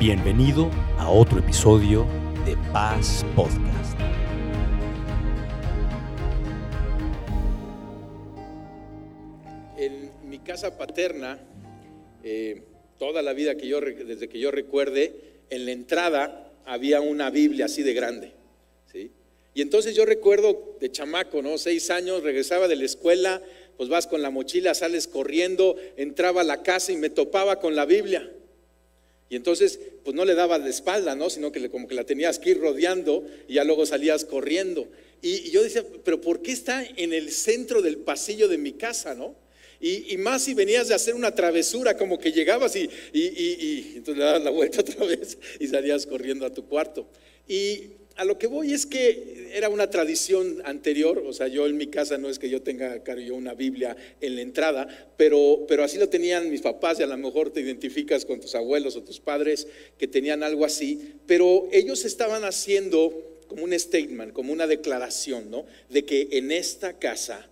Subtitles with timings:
[0.00, 2.06] Bienvenido a otro episodio
[2.46, 4.00] de Paz Podcast.
[9.76, 11.38] En mi casa paterna,
[12.24, 12.62] eh,
[12.98, 17.66] toda la vida que yo, desde que yo recuerde, en la entrada había una Biblia
[17.66, 18.32] así de grande.
[18.90, 19.10] ¿sí?
[19.52, 21.58] Y entonces yo recuerdo de chamaco, ¿no?
[21.58, 23.42] Seis años, regresaba de la escuela,
[23.76, 27.76] pues vas con la mochila, sales corriendo, entraba a la casa y me topaba con
[27.76, 28.30] la Biblia.
[29.30, 31.30] Y entonces, pues no le daba de espalda, ¿no?
[31.30, 34.88] Sino que como que la tenías que ir rodeando y ya luego salías corriendo.
[35.22, 39.14] Y, yo decía, pero ¿por qué está en el centro del pasillo de mi casa,
[39.14, 39.36] no?
[39.80, 44.24] Y, más si venías de hacer una travesura, como que llegabas y, y, entonces le
[44.24, 47.08] dabas la vuelta otra vez y salías corriendo a tu cuarto.
[47.46, 51.78] Y a lo que voy es que era una tradición anterior, o sea, yo en
[51.78, 55.84] mi casa no es que yo tenga, claro, una Biblia en la entrada, pero, pero
[55.84, 59.02] así lo tenían mis papás y a lo mejor te identificas con tus abuelos o
[59.02, 59.66] tus padres
[59.96, 65.64] que tenían algo así, pero ellos estaban haciendo como un statement, como una declaración, ¿no?
[65.88, 67.48] De que en esta casa,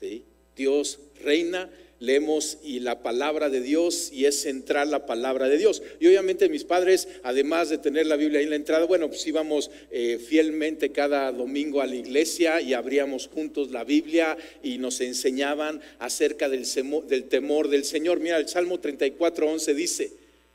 [0.00, 0.24] ¿sí?
[0.56, 5.82] Dios reina leemos y la palabra de Dios y es central la palabra de Dios.
[6.00, 9.26] Y obviamente mis padres, además de tener la Biblia ahí en la entrada, bueno, pues
[9.26, 15.00] íbamos eh, fielmente cada domingo a la iglesia y abríamos juntos la Biblia y nos
[15.00, 16.66] enseñaban acerca del,
[17.08, 18.20] del temor del Señor.
[18.20, 20.12] Mira, el Salmo 34, 11 dice,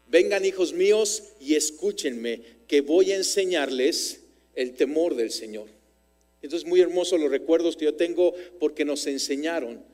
[0.10, 4.22] vengan hijos míos y escúchenme, que voy a enseñarles
[4.56, 5.68] el temor del Señor.
[6.42, 9.93] Entonces, muy hermosos los recuerdos que yo tengo porque nos enseñaron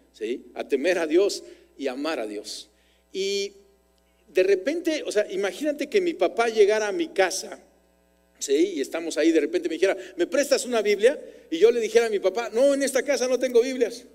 [0.54, 1.44] a temer a Dios
[1.78, 2.70] y amar a Dios.
[3.12, 3.54] Y
[4.28, 7.60] de repente, o sea, imagínate que mi papá llegara a mi casa,
[8.38, 8.74] ¿sí?
[8.76, 11.20] Y estamos ahí, de repente me dijera, ¿me prestas una Biblia?
[11.50, 14.06] Y yo le dijera a mi papá, no, en esta casa no tengo Biblias.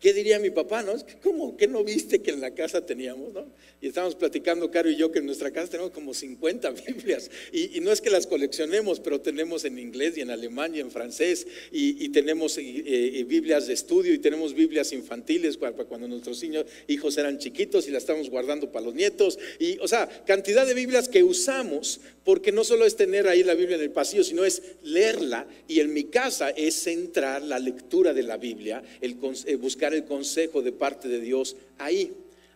[0.00, 0.82] ¿Qué diría mi papá?
[0.82, 0.94] No?
[1.22, 3.32] ¿Cómo que no viste que en la casa teníamos?
[3.32, 3.46] ¿no?
[3.80, 7.30] Y estábamos platicando, Caro y yo, que en nuestra casa tenemos como 50 Biblias.
[7.50, 10.90] Y, no es que las coleccionemos, pero tenemos en inglés y en alemán y en
[10.90, 11.46] francés.
[11.72, 16.44] Y, tenemos eh, eh, Biblias de estudio y tenemos Biblias infantiles para, cuando nuestros
[16.88, 19.38] hijos eran chiquitos y las estamos guardando para los nietos.
[19.58, 23.54] Y, o sea, cantidad de Biblias que usamos porque no solo es tener ahí la
[23.54, 25.46] Biblia en el pasillo, sino es leerla.
[25.68, 29.16] Y en mi casa es centrar la lectura de la Biblia, el,
[29.46, 32.12] eh, buscar el consejo de parte de Dios ahí.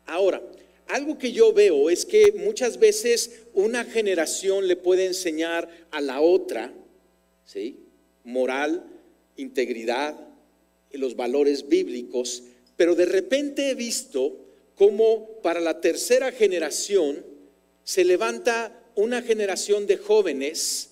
[0.06, 0.42] Ahora,
[0.88, 6.20] algo que yo veo es que muchas veces una generación le puede enseñar a la
[6.20, 6.72] otra,
[7.44, 7.78] ¿sí?
[8.24, 8.84] Moral,
[9.36, 10.18] integridad,
[10.92, 12.42] los valores bíblicos,
[12.76, 14.36] pero de repente he visto
[14.74, 17.24] cómo para la tercera generación
[17.84, 20.90] se levanta una generación de jóvenes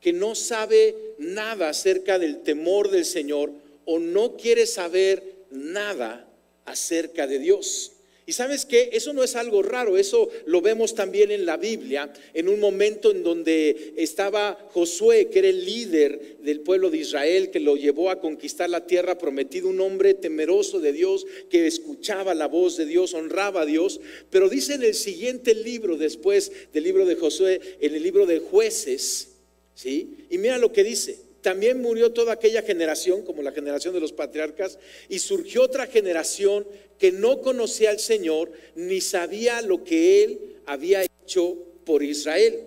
[0.00, 3.52] que no sabe nada acerca del temor del Señor
[3.84, 6.28] o no quiere saber nada
[6.64, 7.92] acerca de Dios.
[8.28, 12.12] Y sabes que eso no es algo raro, eso lo vemos también en la Biblia,
[12.34, 17.50] en un momento en donde estaba Josué, que era el líder del pueblo de Israel,
[17.50, 22.34] que lo llevó a conquistar la tierra prometida, un hombre temeroso de Dios, que escuchaba
[22.34, 23.98] la voz de Dios, honraba a Dios.
[24.28, 28.40] Pero dice en el siguiente libro, después del libro de Josué, en el libro de
[28.40, 29.28] jueces,
[29.74, 30.26] ¿sí?
[30.28, 34.12] Y mira lo que dice también murió toda aquella generación, como la generación de los
[34.12, 34.78] patriarcas,
[35.08, 36.66] y surgió otra generación
[36.98, 42.64] que no conocía al Señor ni sabía lo que Él había hecho por Israel.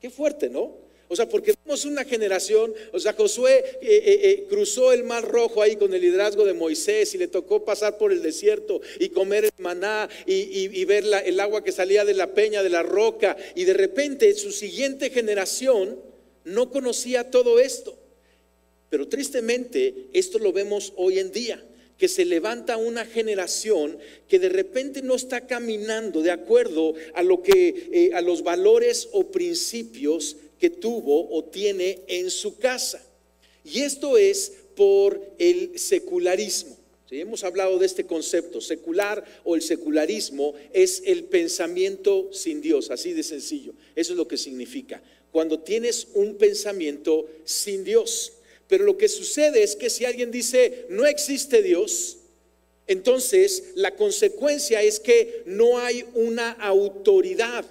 [0.00, 0.88] Qué fuerte, ¿no?
[1.08, 5.26] O sea, porque vemos una generación, o sea, Josué eh, eh, eh, cruzó el mar
[5.26, 9.08] rojo ahí con el liderazgo de Moisés y le tocó pasar por el desierto y
[9.08, 13.36] comer el maná y, ver el agua que salía de la peña, de la roca,
[13.54, 15.98] y de repente su siguiente generación
[16.44, 17.97] no conocía todo esto.
[18.90, 21.62] Pero tristemente esto lo vemos hoy en día,
[21.98, 27.42] que se levanta una generación que de repente no está caminando de acuerdo a lo
[27.42, 33.04] que eh, a los valores o principios que tuvo o tiene en su casa.
[33.64, 36.78] Y esto es por el secularismo.
[37.10, 43.14] Hemos hablado de este concepto, secular o el secularismo es el pensamiento sin Dios, así
[43.14, 43.72] de sencillo.
[43.96, 45.02] Eso es lo que significa.
[45.32, 48.32] Cuando tienes un pensamiento sin Dios.
[48.68, 52.18] Pero lo que sucede es que si alguien dice no existe Dios,
[52.86, 57.64] entonces la consecuencia es que no hay una autoridad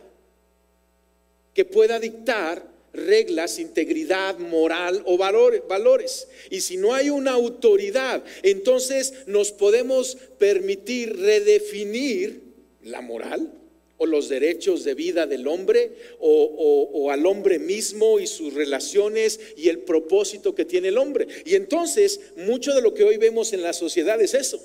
[1.53, 2.63] que pueda dictar
[2.93, 6.27] reglas, integridad, moral o valores.
[6.49, 12.41] Y si no hay una autoridad, entonces nos podemos permitir redefinir
[12.83, 13.51] la moral,
[13.97, 19.69] o los derechos de vida del hombre o, al hombre mismo y sus relaciones y
[19.69, 21.27] el propósito que tiene el hombre.
[21.45, 24.59] Y entonces mucho de lo que hoy vemos en la sociedad es eso.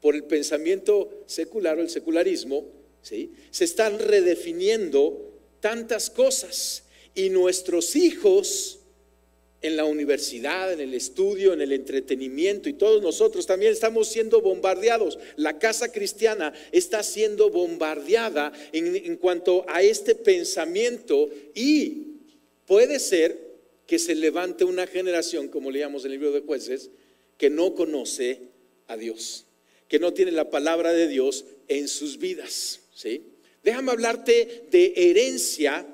[0.00, 2.64] Por el pensamiento secular o el secularismo,
[3.02, 3.32] ¿sí?
[3.50, 5.30] se están redefiniendo
[5.60, 6.84] tantas cosas
[7.14, 8.79] y nuestros hijos
[9.62, 14.40] en la universidad, en el estudio, en el entretenimiento y todos nosotros también estamos siendo
[14.40, 15.18] bombardeados.
[15.36, 22.06] La casa cristiana está siendo bombardeada en, cuanto a este pensamiento y
[22.66, 23.50] puede ser
[23.86, 26.90] que se levante una generación, como leíamos en el libro de jueces,
[27.36, 28.40] que no conoce
[28.86, 29.46] a Dios,
[29.88, 32.80] que no tiene la palabra de Dios en sus vidas.
[32.94, 33.24] ¿sí?
[33.62, 35.86] Déjame hablarte de herencia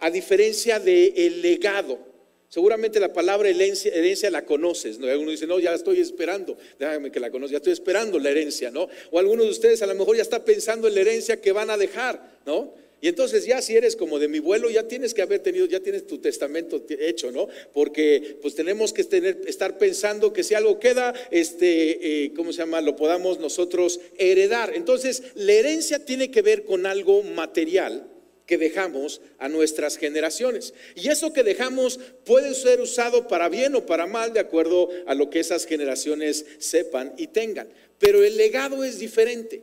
[0.00, 2.11] a diferencia del el legado.
[2.52, 5.06] Seguramente la palabra herencia, la conoces, ¿no?
[5.06, 8.70] Alguno dice, no, ya estoy esperando, déjame que la conozca, ya estoy esperando la herencia,
[8.70, 8.90] ¿no?
[9.10, 11.70] O alguno de ustedes a lo mejor ya está pensando en la herencia que van
[11.70, 12.74] a dejar, ¿no?
[13.00, 15.80] Y entonces ya si eres como de mi vuelo, ya tienes que haber tenido, ya
[15.80, 17.48] tienes tu testamento hecho, ¿no?
[17.72, 22.82] Porque pues tenemos que estar pensando que si algo queda, este, eh, ¿cómo se llama?
[22.82, 24.74] Lo podamos nosotros heredar.
[24.74, 28.11] Entonces, la herencia tiene que ver con algo material
[28.52, 30.74] que dejamos a nuestras generaciones.
[30.94, 35.14] Y eso que dejamos puede ser usado para bien o para mal, de acuerdo a
[35.14, 37.70] lo que esas generaciones sepan y tengan.
[37.98, 39.62] Pero el legado es diferente.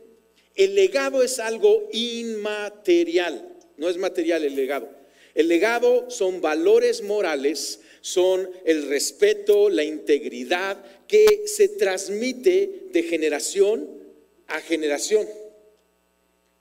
[0.56, 4.90] El legado es algo inmaterial, no es material el legado.
[5.36, 13.88] El legado son valores morales, son el respeto, la integridad que se transmite de generación
[14.48, 15.28] a generación.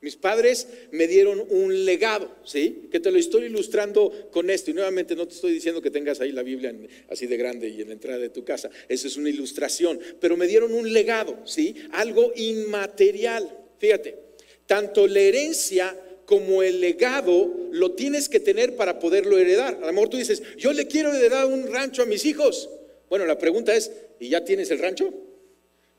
[0.02, 2.88] Mis padres me dieron un legado, ¿sí?
[2.90, 4.72] Que te lo estoy ilustrando con esto.
[4.72, 6.74] Y nuevamente no te estoy diciendo que tengas ahí la Biblia
[7.10, 8.70] así de grande y en la entrada de tu casa.
[8.88, 10.00] Eso es una ilustración.
[10.22, 11.76] Pero me dieron un legado, ¿sí?
[11.92, 13.50] Algo inmaterial.
[13.78, 14.18] Fíjate,
[14.66, 15.94] tanto la herencia
[16.26, 19.80] como el legado lo tienes que tener para poderlo heredar.
[19.82, 22.70] A lo mejor tú dices, yo le quiero heredar un rancho a mis hijos.
[23.10, 25.14] Bueno, la pregunta es, ¿y ya tienes el rancho?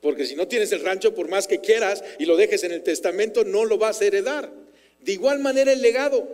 [0.01, 2.83] Porque si no tienes el rancho, por más que quieras y lo dejes en el
[2.83, 4.51] testamento, no lo vas a heredar.
[5.01, 6.27] De igual manera el legado.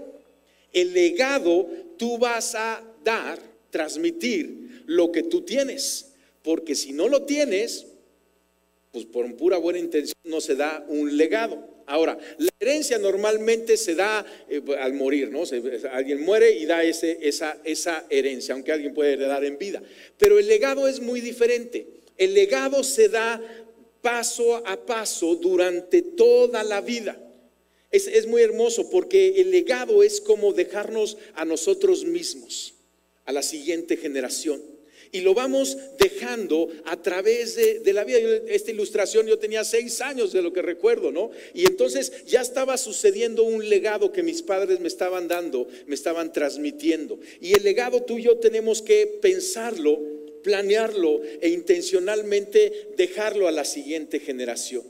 [0.72, 3.40] El legado tú vas a dar,
[3.70, 6.12] transmitir lo que tú tienes.
[6.42, 7.86] Porque si no lo tienes,
[8.92, 11.76] pues por pura buena intención no se da un legado.
[11.86, 15.44] Ahora, la herencia normalmente se da eh, al morir, ¿no?
[15.92, 19.82] alguien muere y da ese, esa, esa herencia, aunque alguien puede heredar en vida.
[20.18, 21.95] Pero el legado es muy diferente.
[22.16, 23.40] El legado se da
[24.00, 27.20] paso a paso durante toda la vida.
[27.90, 32.74] Es, muy hermoso porque el legado es como dejarnos a nosotros mismos,
[33.24, 34.62] a la siguiente generación.
[35.12, 38.18] Y lo vamos dejando a través de, de, la vida.
[38.48, 41.30] Esta ilustración yo tenía seis años de lo que recuerdo, ¿no?
[41.54, 46.32] Y entonces ya estaba sucediendo un legado que mis padres me estaban dando, me estaban
[46.32, 47.18] transmitiendo.
[47.40, 50.00] Y el legado tú y yo tenemos que pensarlo
[50.46, 54.84] planearlo e intencionalmente dejarlo a la siguiente generación.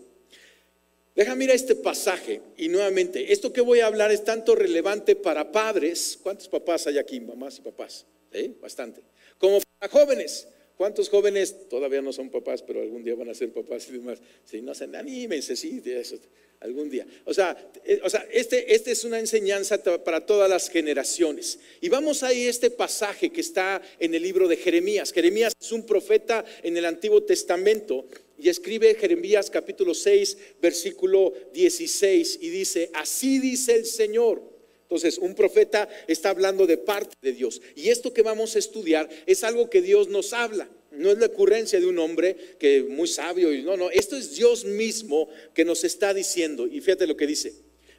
[1.14, 5.50] Deja mira este pasaje y nuevamente, esto que voy a hablar es tanto relevante para
[5.50, 8.04] padres, ¿cuántos papás hay aquí, mamás y papás?
[8.32, 8.52] ¿Eh?
[8.60, 9.00] Bastante.
[9.38, 13.52] Como para jóvenes, ¿cuántos jóvenes todavía no son papás, pero algún día van a ser
[13.52, 14.20] papás y demás?
[14.44, 16.16] Si no se anímense, sí, eso
[16.60, 17.06] algún día.
[17.24, 21.58] O sea, eh, o sea este, este, es una enseñanza para todas las generaciones.
[21.80, 25.12] Y vamos a ir a este pasaje que está en el libro de Jeremías.
[25.12, 28.06] Jeremías es un profeta en el Antiguo Testamento
[28.38, 34.55] y escribe Jeremías capítulo 6, versículo 16 y dice, así dice el Señor.
[34.86, 37.60] Entonces, un profeta está hablando de parte de Dios.
[37.74, 40.68] Y esto que vamos a estudiar es algo que Dios nos habla.
[40.92, 44.36] No es la ocurrencia de un hombre que muy sabio y no, no, esto es
[44.36, 46.68] Dios mismo que nos está diciendo.
[46.68, 47.52] Y fíjate lo que dice.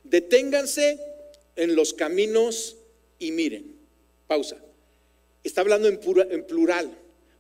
[0.06, 0.98] Deténganse
[1.58, 2.77] en los caminos
[3.20, 3.75] y miren.
[4.25, 4.58] Pausa.
[5.44, 6.00] Está hablando en,
[6.32, 6.98] en plural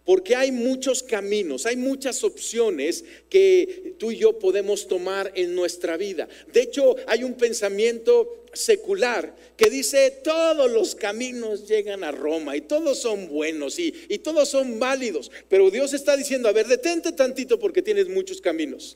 [0.07, 5.97] porque hay muchos caminos, hay muchas opciones que tú y yo podemos tomar en nuestra
[5.97, 6.29] vida.
[6.53, 12.61] De hecho, hay un pensamiento secular que dice todos los caminos llegan a Roma y
[12.61, 15.29] todos son buenos y, todos son válidos.
[15.49, 18.95] Pero Dios está diciendo, a ver, detente tantito porque tienes muchos caminos.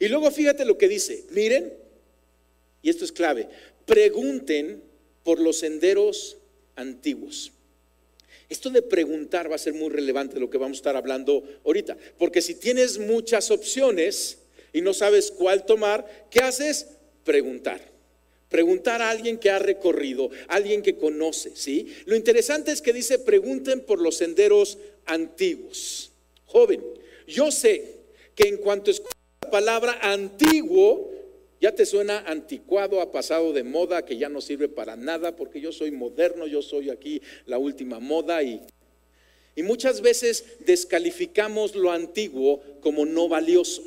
[0.00, 1.72] Y luego fíjate lo que dice, miren,
[2.82, 3.48] y esto es clave,
[3.86, 4.82] pregunten
[5.22, 6.38] por los senderos
[6.74, 7.52] antiguos.
[8.54, 11.42] Esto de preguntar va a ser muy relevante de lo que vamos a estar hablando
[11.64, 14.38] ahorita, porque si tienes muchas opciones
[14.72, 16.86] y no sabes cuál tomar, ¿qué haces?
[17.24, 17.80] Preguntar.
[18.48, 21.92] Preguntar a alguien que ha recorrido, alguien que conoce, ¿sí?
[22.06, 26.12] Lo interesante es que dice, pregunten por los senderos antiguos.
[26.44, 26.80] Joven,
[27.26, 28.02] yo sé
[28.36, 31.10] que en cuanto escuchas la palabra antiguo,
[31.64, 35.62] ya te suena anticuado, ha pasado de moda, que ya no sirve para nada, porque
[35.62, 38.60] yo soy moderno, yo soy aquí la última moda y,
[39.62, 43.82] muchas veces descalificamos lo antiguo como no valioso.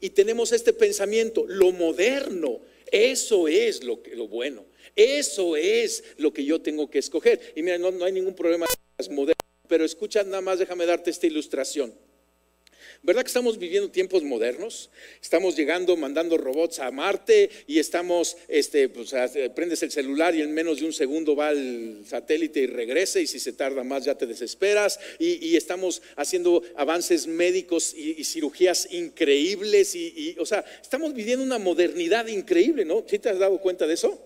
[0.00, 4.64] Y tenemos este pensamiento, lo moderno Eso es lo, que, lo bueno.
[4.96, 7.38] Eso es lo que yo tengo que escoger.
[7.54, 9.36] Y mira, no, no hay ningún problema con las modernas,
[9.68, 11.92] pero escucha nada más, déjame darte esta ilustración.
[13.04, 14.88] ¿Verdad que estamos viviendo tiempos modernos?
[15.20, 19.12] Estamos llegando, mandando robots a Marte y estamos, este, pues,
[19.54, 23.26] prendes el celular y en menos de un segundo va el satélite y regresa y
[23.26, 29.94] si se tarda más ya te desesperas y, estamos haciendo avances médicos y, cirugías increíbles
[29.94, 33.04] y, o sea, estamos viviendo una modernidad increíble, ¿no?
[33.06, 34.18] ¿Sí te has dado cuenta de eso?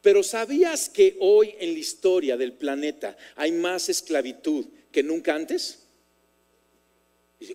[0.00, 5.81] Pero ¿sabías que hoy en la historia del planeta hay más esclavitud que nunca antes?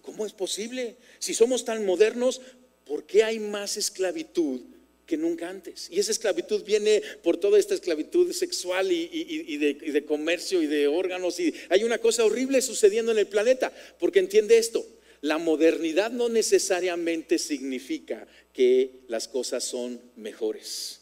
[0.02, 0.96] ¿Cómo es posible?
[1.20, 2.42] Si somos tan modernos,
[2.86, 4.62] ¿por qué hay más esclavitud
[5.06, 5.90] que nunca antes?
[5.92, 11.40] Y esa esclavitud viene por toda esta esclavitud sexual y, de, comercio y de órganos.
[11.40, 14.86] Y hay una cosa horrible sucediendo en el planeta, porque entiende esto.
[15.22, 21.02] La modernidad no necesariamente significa que las cosas son mejores.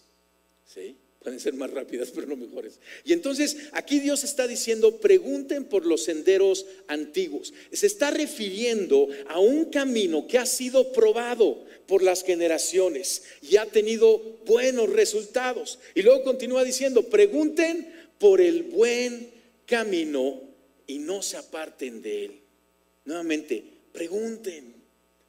[0.74, 0.98] ¿Sí?
[1.26, 2.80] Pueden ser más rápidas, pero no mejores.
[3.04, 7.52] Y entonces aquí Dios está diciendo, pregunten por los senderos antiguos.
[7.72, 13.66] Se está refiriendo a un camino que ha sido probado por las generaciones y ha
[13.66, 15.80] tenido buenos resultados.
[15.96, 19.32] Y luego continúa diciendo, pregunten por el buen
[19.66, 20.40] camino
[20.86, 22.40] y no se aparten de él.
[23.06, 24.76] Nuevamente, pregunten,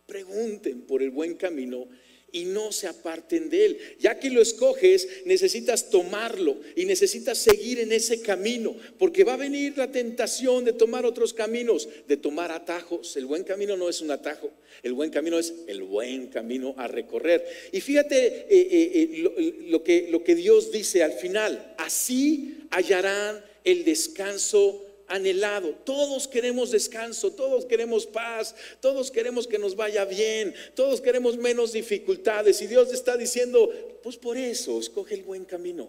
[0.06, 1.88] pregunten por el buen camino
[2.33, 3.78] y no se aparten de él.
[3.99, 9.38] Ya que lo escoges, necesitas tomarlo y necesitas seguir en ese camino, porque va a
[9.38, 13.16] venir la tentación de tomar otros caminos, de tomar atajos.
[13.16, 14.50] El buen camino no es un atajo,
[14.83, 17.45] el buen camino es el buen camino a recorrer.
[17.73, 23.45] Y fíjate eh, eh, eh, lo, que, lo que Dios dice al final, así hallarán
[23.64, 25.70] el descanso anhelado.
[25.84, 31.72] Todos queremos descanso, todos queremos paz, todos queremos que nos vaya bien, todos queremos menos
[31.72, 32.60] dificultades.
[32.62, 33.70] Y Dios está diciendo,
[34.02, 35.88] pues por eso, escoge el buen camino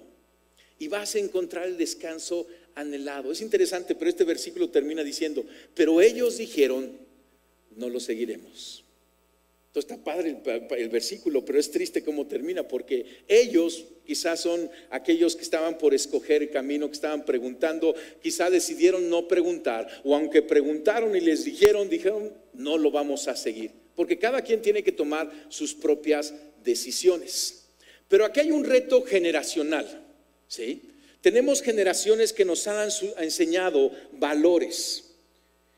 [0.79, 3.31] y vas a encontrar el descanso anhelado.
[3.31, 6.91] Es interesante, pero este versículo termina diciendo, pero ellos dijeron,
[7.75, 8.83] no lo seguiremos.
[9.67, 10.37] Entonces está padre
[10.77, 15.93] el, versículo, pero es triste cómo termina, porque ellos quizás son aquellos que estaban por
[15.93, 21.43] escoger el camino, que estaban preguntando, quizás decidieron no preguntar, o aunque preguntaron y les
[21.43, 26.33] dijeron, dijeron, no lo vamos a seguir, porque cada quien tiene que tomar sus propias
[26.63, 27.65] decisiones.
[28.07, 29.85] Pero aquí hay un reto generacional,
[30.47, 30.83] ¿sí?
[31.19, 35.15] Tenemos generaciones que nos han enseñado valores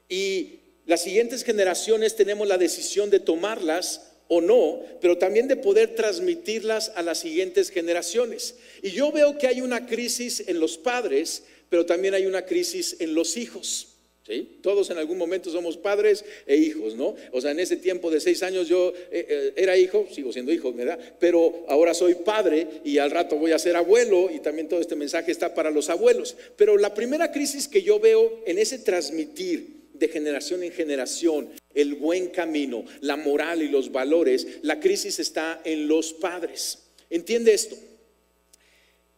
[0.07, 5.95] y las siguientes generaciones tenemos la decisión de tomarlas o no, pero también de poder
[5.95, 8.55] transmitirlas a las siguientes generaciones.
[8.83, 12.95] Y yo veo que hay una crisis en los padres, pero también hay una crisis
[13.00, 13.88] en los hijos.
[14.27, 14.59] ¿sí?
[14.62, 17.15] Todos en algún momento somos padres e hijos, ¿no?
[17.31, 20.53] O sea, en ese tiempo de seis años yo eh, eh, era hijo, sigo siendo
[20.53, 21.00] hijo, ¿verdad?
[21.19, 24.95] Pero ahora soy padre y al rato voy a ser abuelo y también todo este
[24.95, 26.38] mensaje está para los abuelos.
[26.55, 31.96] Pero la primera crisis que yo veo en ese transmitir, de generación en generación, el
[31.96, 36.79] buen camino, la moral y los valores, la crisis está en los padres.
[37.10, 37.77] ¿Entiende esto?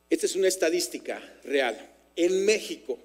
[0.09, 1.89] Esta es una estadística real.
[2.15, 3.00] En México,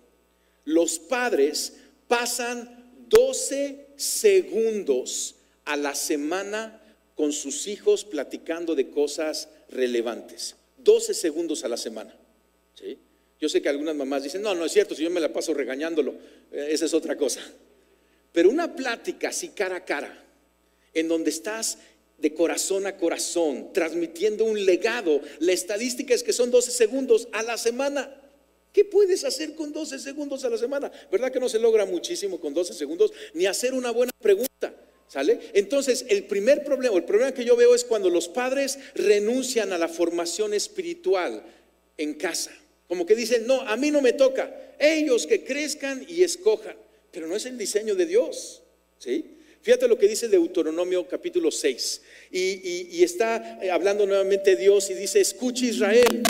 [0.65, 1.75] los padres
[2.09, 6.83] pasan 12 segundos a la semana
[7.15, 10.57] con sus hijos platicando de cosas relevantes.
[10.79, 12.15] 12 segundos a la semana.
[12.75, 12.99] ¿sí?
[13.41, 15.53] Yo sé que algunas mamás dicen, no, no es cierto, si yo me la paso
[15.53, 16.15] regañándolo,
[16.53, 17.41] eh, esa es otra cosa.
[18.37, 20.15] Pero una plática así cara a cara,
[20.93, 21.79] en donde estás
[22.19, 27.43] de corazón a corazón, transmitiendo un legado, la estadística es que son 12 segundos a
[27.43, 28.15] la semana.
[28.75, 30.93] ¿Qué puedes hacer con 12 segundos a la semana?
[31.11, 33.11] ¿Verdad que no se logra muchísimo con 12 segundos?
[33.33, 34.75] Ni hacer una buena pregunta.
[35.09, 35.41] ¿Sale?
[35.55, 39.79] Entonces, el primer problema, el problema que yo veo es cuando los padres renuncian a
[39.79, 41.43] la formación espiritual
[41.97, 42.51] en casa.
[42.87, 44.75] Como que dicen, no, a mí no me toca.
[44.79, 46.77] Ellos que crezcan y escojan
[47.17, 48.61] pero no es el diseño de Dios.
[48.99, 49.39] ¿sí?
[49.63, 52.03] Fíjate lo que dice Deuteronomio capítulo 6.
[52.31, 56.23] Y, está eh, hablando nuevamente Dios y dice, escucha Israel.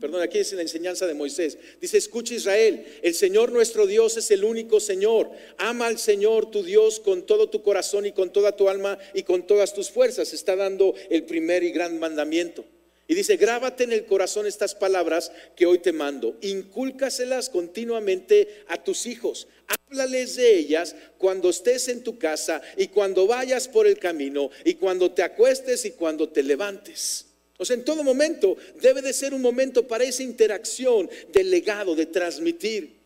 [0.00, 1.56] Perdón, aquí es la enseñanza de Moisés.
[1.80, 5.30] Dice, escucha Israel, el Señor nuestro Dios es el único Señor.
[5.58, 9.22] Ama al Señor tu Dios con todo tu corazón y con toda tu alma y
[9.22, 10.32] con todas tus fuerzas.
[10.32, 12.64] Está dando el primer y gran mandamiento.
[13.06, 18.82] Y dice, grábate en el corazón estas palabras que hoy te mando, incúlcaselas continuamente a
[18.82, 23.98] tus hijos, háblales de ellas cuando estés en tu casa y cuando vayas por el
[23.98, 27.26] camino y cuando te acuestes y cuando te levantes.
[27.58, 31.94] O sea, en todo momento debe de ser un momento para esa interacción del legado,
[31.94, 33.04] de transmitir.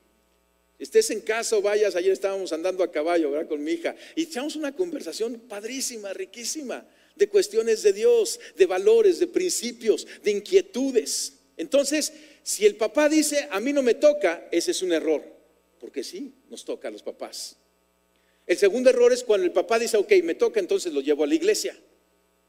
[0.78, 3.48] Estés en casa o vayas, ayer estábamos andando a caballo, ¿verdad?
[3.48, 6.86] Con mi hija y echamos una conversación padrísima, riquísima
[7.18, 11.34] de cuestiones de Dios, de valores, de principios, de inquietudes.
[11.56, 15.22] Entonces, si el papá dice, a mí no me toca, ese es un error,
[15.80, 17.56] porque sí, nos toca a los papás.
[18.46, 21.26] El segundo error es cuando el papá dice, ok, me toca, entonces lo llevo a
[21.26, 21.76] la iglesia.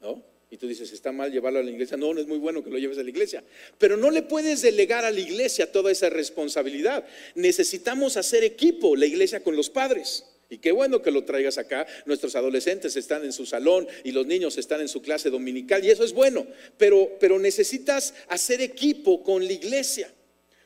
[0.00, 0.24] ¿No?
[0.50, 1.96] Y tú dices, está mal llevarlo a la iglesia.
[1.96, 3.44] No, no es muy bueno que lo lleves a la iglesia.
[3.78, 7.06] Pero no le puedes delegar a la iglesia toda esa responsabilidad.
[7.36, 10.24] Necesitamos hacer equipo, la iglesia con los padres.
[10.50, 11.86] Y qué bueno que lo traigas acá.
[12.04, 15.82] Nuestros adolescentes están en su salón y los niños están en su clase dominical.
[15.84, 16.46] Y eso es bueno.
[16.76, 20.12] Pero, pero necesitas hacer equipo con la iglesia.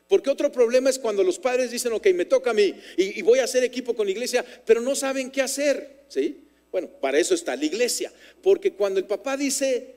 [0.07, 3.21] Porque otro problema es cuando los padres dicen, ok, me toca a mí y, y
[3.21, 6.03] voy a hacer equipo con la iglesia, pero no saben qué hacer.
[6.09, 6.45] ¿Sí?
[6.75, 8.11] Bueno, para eso está la iglesia,
[8.41, 9.95] porque cuando el papá dice,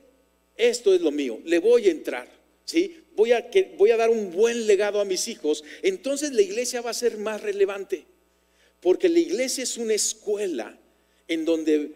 [0.55, 2.29] esto es lo mío, le voy a entrar,
[2.63, 3.03] ¿sí?
[3.17, 6.81] Voy a, que, voy a dar un buen legado a mis hijos, entonces la iglesia
[6.81, 8.05] va a ser más relevante,
[8.81, 10.77] porque la iglesia es una escuela
[11.27, 11.91] en donde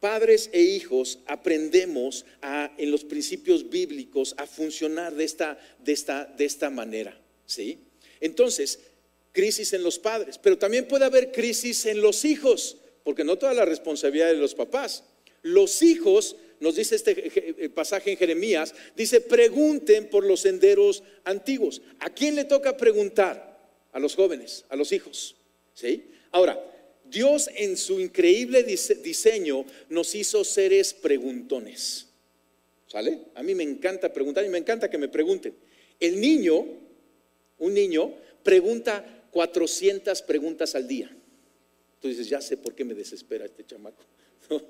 [0.00, 7.78] padres e hijos aprendemos a, en los principios bíblicos a funcionar de esta, manera, ¿sí?
[8.20, 8.78] Entonces,
[9.32, 12.76] crisis en los padres, pero también puede haber crisis en los hijos
[13.08, 15.02] porque no toda la responsabilidad de los papás.
[15.42, 21.80] Los hijos, nos dice este pasaje en Jeremías, dice, pregunten por los senderos antiguos.
[22.00, 23.58] ¿A quién le toca preguntar?
[23.92, 25.36] A los jóvenes, a los hijos.
[25.72, 26.04] ¿Sí?
[26.30, 26.62] Ahora,
[27.04, 32.06] Dios en su increíble diseño nos hizo seres preguntones.
[32.86, 33.20] ¿Sale?
[33.34, 35.54] A mí me encanta preguntar y me encanta que me pregunten.
[36.00, 36.64] El niño,
[37.58, 41.14] un niño, pregunta 400 preguntas al día.
[42.00, 44.02] Tú dices, ya sé por qué me desespera este chamaco.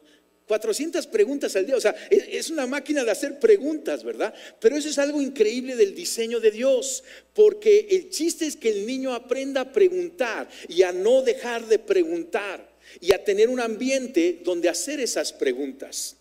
[0.48, 4.34] 400 preguntas al día, o sea, es una máquina de hacer preguntas, ¿verdad?
[4.58, 8.86] Pero eso es algo increíble del diseño de Dios, porque el chiste es que el
[8.86, 12.68] niño aprenda a preguntar y a no dejar de preguntar
[13.00, 16.17] y a tener un ambiente donde hacer esas preguntas.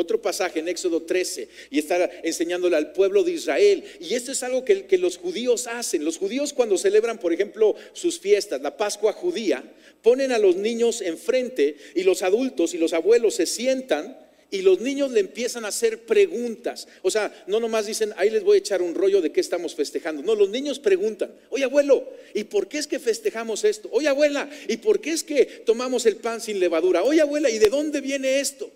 [0.00, 3.82] Otro pasaje en Éxodo 13 y está enseñándole al pueblo de Israel.
[3.98, 6.04] Y esto es algo que, que, los judíos hacen.
[6.04, 9.64] Los judíos cuando celebran, por ejemplo, sus fiestas, la Pascua judía,
[10.00, 14.16] ponen a los niños enfrente y los adultos y los abuelos se sientan
[14.52, 16.86] y los niños le empiezan a hacer preguntas.
[17.02, 19.74] O sea, no nomás dicen, ahí les voy a echar un rollo de qué estamos
[19.74, 20.22] festejando.
[20.22, 23.88] No, los niños preguntan, oye abuelo, ¿y por qué es que festejamos esto?
[23.90, 27.02] Oye abuela, ¿y por qué es que tomamos el pan sin levadura?
[27.02, 28.70] Oye abuela, ¿y de dónde viene esto?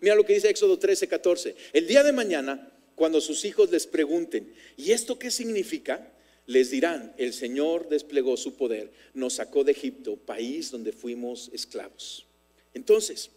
[0.00, 1.56] Mira lo que dice Éxodo 13, 14.
[1.72, 6.12] El día de mañana, cuando sus hijos les pregunten, ¿y esto qué significa?
[6.46, 12.26] Les dirán, el Señor desplegó su poder, nos sacó de Egipto, país donde fuimos esclavos.
[12.74, 13.30] Entonces,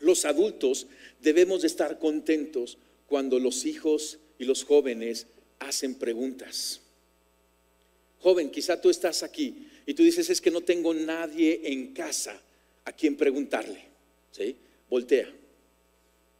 [0.00, 0.86] los adultos
[1.20, 5.26] debemos de estar contentos cuando los hijos y los jóvenes
[5.58, 6.80] hacen preguntas.
[8.20, 12.40] Joven, quizá tú estás aquí y tú dices, es que no tengo nadie en casa
[12.84, 13.84] a quien preguntarle.
[14.32, 14.56] ¿Sí?
[14.88, 15.32] Voltea.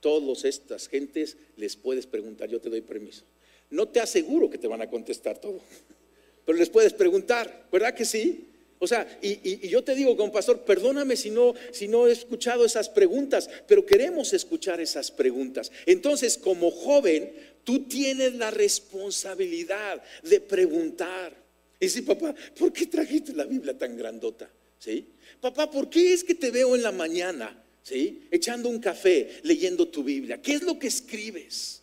[0.01, 3.25] Todas estas gentes les puedes preguntar, yo te doy permiso.
[3.71, 5.61] No te aseguro que te van a contestar todo,
[6.47, 8.47] pero les puedes preguntar, ¿verdad que sí?
[8.79, 12.89] O sea, y, yo te digo como pastor, perdóname si no, si he escuchado esas
[12.89, 15.73] preguntas, pero queremos escuchar esas preguntas.
[15.87, 17.33] Entonces, como joven,
[17.65, 21.35] tú tienes la responsabilidad de preguntar.
[21.81, 24.51] Y sí, papá, ¿por qué trajiste la Biblia tan grandota?
[24.79, 25.09] ¿Sí?
[25.41, 27.63] Papá, ¿por qué es que te veo en la mañana?
[27.87, 28.23] ¿Sí?
[28.33, 30.43] Echando un café, leyendo tu Biblia.
[30.43, 31.83] ¿Qué es lo que escribes?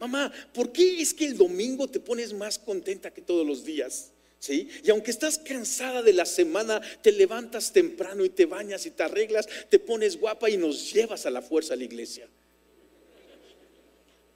[0.00, 4.10] Mamá, ¿por qué es que el domingo te pones más contenta que todos los días?
[4.48, 9.04] Y aunque estás cansada de la semana, te levantas temprano y te bañas y te
[9.04, 12.28] arreglas, te pones guapa y nos llevas a la fuerza a la iglesia.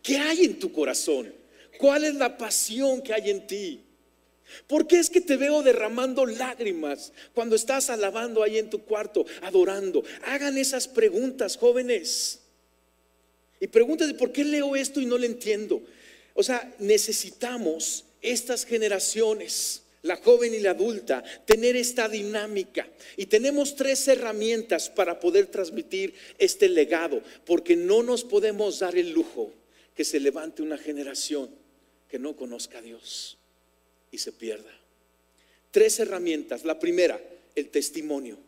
[0.01, 1.35] ¿Qué hay en tu corazón?
[1.77, 3.81] ¿Cuál es la pasión que hay en ti?
[4.67, 9.25] ¿Por qué es que te veo derramando lágrimas cuando estás alabando ahí en tu cuarto,
[9.43, 10.03] adorando?
[10.25, 12.41] Hagan esas preguntas, jóvenes.
[13.61, 15.83] Y pregúntate, ¿por qué leo esto y no lo entiendo?
[16.35, 22.89] O sea, necesitamos estas generaciones la joven y la adulta, tener esta dinámica.
[23.17, 29.11] Y tenemos tres herramientas para poder transmitir este legado, porque no nos podemos dar el
[29.11, 29.53] lujo
[29.95, 31.51] que se levante una generación
[32.09, 33.38] que no conozca a Dios
[34.11, 34.71] y se pierda.
[35.71, 36.65] Tres herramientas.
[36.65, 37.21] La primera,
[37.55, 38.39] el testimonio.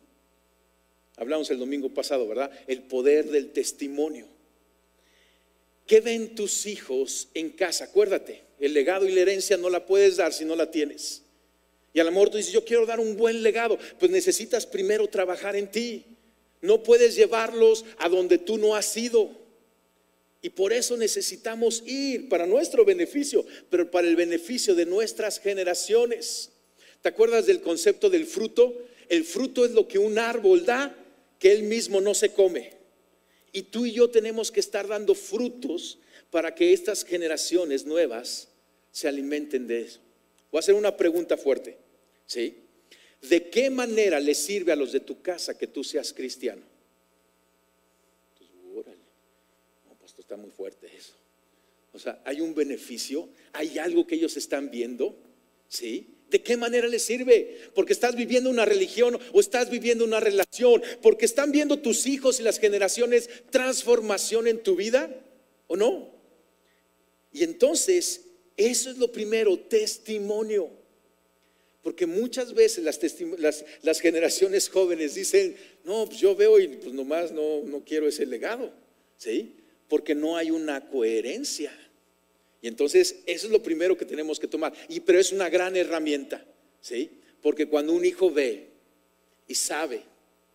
[1.17, 2.51] Hablamos el domingo pasado, ¿verdad?
[2.67, 4.27] El poder del testimonio.
[5.87, 7.85] ¿Qué ven tus hijos en casa?
[7.85, 11.23] Acuérdate, el legado y la herencia no la puedes dar si no la tienes.
[11.93, 15.57] Y a lo tú dices, yo quiero dar un buen legado, pues necesitas primero trabajar
[15.57, 16.05] en ti.
[16.61, 19.40] No puedes llevarlos a donde tú no has ido.
[20.43, 26.51] Y por eso necesitamos ir para nuestro beneficio, pero para el beneficio de nuestras generaciones.
[27.03, 28.75] ¿Te acuerdas del concepto del fruto?
[29.09, 30.97] El fruto es lo que un árbol da
[31.39, 32.73] que él mismo no se come.
[33.53, 35.99] Y tú y yo tenemos que estar dando frutos
[36.31, 38.49] para que estas generaciones nuevas
[38.93, 40.01] se alimenten de eso.
[40.51, 41.77] Voy a hacer una pregunta fuerte.
[42.27, 42.57] ¿Sí?
[43.23, 46.63] ¿De qué manera le sirve a los de tu casa que tú seas cristiano?
[48.75, 49.03] órale.
[49.87, 51.13] No, pues está muy fuerte eso.
[51.93, 55.17] O sea, hay un beneficio, hay algo que ellos están viendo,
[55.69, 56.07] ¿sí?
[56.31, 57.59] ¿De qué manera les sirve?
[57.75, 62.39] Porque estás viviendo una religión o estás viviendo una relación, porque están viendo tus hijos
[62.39, 65.13] y las generaciones transformación en tu vida
[65.67, 66.15] o no.
[67.33, 70.71] Y entonces, eso es lo primero, testimonio.
[71.83, 77.33] Porque muchas veces las, las, generaciones jóvenes dicen, no, pues yo veo y pues nomás
[77.33, 78.73] no, no quiero ese legado,
[79.17, 79.57] ¿sí?
[79.91, 81.71] Porque no hay una coherencia.
[82.63, 84.73] Y entonces eso es lo primero que tenemos que tomar.
[84.89, 86.43] Y, pero es una gran herramienta,
[86.81, 87.11] ¿sí?
[87.43, 88.69] Porque cuando un hijo ve
[89.47, 90.01] y sabe,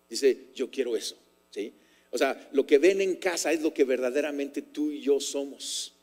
[0.09, 1.17] dice, yo quiero eso,
[1.51, 1.73] ¿sí?
[2.11, 5.93] O sea, lo que ven en casa es lo que verdaderamente tú y yo somos.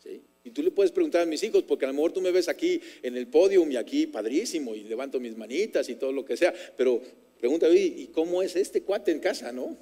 [0.00, 0.22] ¿sí?
[0.44, 2.48] Y tú le puedes preguntar a mis hijos, porque a lo mejor tú me ves
[2.48, 6.36] aquí en el podio y aquí padrísimo y levanto mis manitas y todo lo que
[6.36, 7.02] sea, pero
[7.40, 9.76] pregúntame, ¿y cómo es este cuate en casa, no?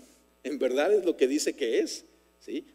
[0.44, 2.06] En verdad es lo que dice que es.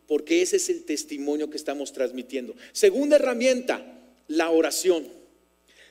[0.08, 2.56] Porque ese es el testimonio que estamos transmitiendo.
[2.74, 3.84] Segunda herramienta,
[4.28, 5.08] la oración.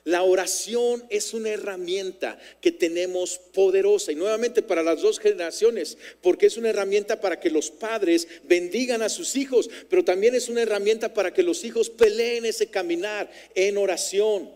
[0.05, 6.47] La oración es una herramienta que tenemos poderosa y nuevamente para las dos generaciones, porque
[6.47, 10.63] es una herramienta para que los padres bendigan a sus hijos, pero también es una
[10.63, 14.51] herramienta para que los hijos peleen ese caminar en oración.